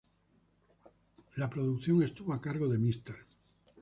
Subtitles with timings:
[1.35, 3.23] La producción estuvo a cargo de Mr.